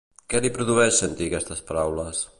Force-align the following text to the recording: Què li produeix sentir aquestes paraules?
Què 0.33 0.39
li 0.45 0.49
produeix 0.55 0.97
sentir 1.03 1.27
aquestes 1.31 1.65
paraules? 1.69 2.29